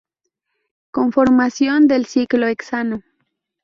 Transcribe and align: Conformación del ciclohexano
Conformación 0.89 1.87
del 1.87 2.07
ciclohexano 2.07 3.03